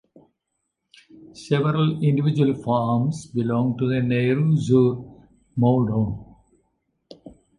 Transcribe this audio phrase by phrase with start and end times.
[1.33, 6.37] Several individual farms belong to the Neyruz-sur-Moudon.